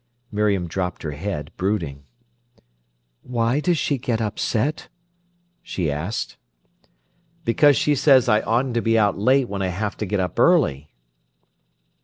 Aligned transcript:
Miriam 0.31 0.67
dropped 0.67 1.03
her 1.03 1.11
bead, 1.11 1.51
brooding. 1.57 2.05
"Why 3.21 3.59
does 3.59 3.77
she 3.77 3.99
get 3.99 4.19
upset?" 4.19 4.89
she 5.61 5.91
asked. 5.91 6.37
"Because 7.45 7.77
she 7.77 7.93
says 7.93 8.27
I 8.27 8.41
oughtn't 8.41 8.73
to 8.73 8.81
be 8.81 8.97
out 8.97 9.19
late 9.19 9.47
when 9.47 9.61
I 9.61 9.67
have 9.67 9.95
to 9.97 10.07
get 10.07 10.19
up 10.19 10.39
early." 10.39 10.91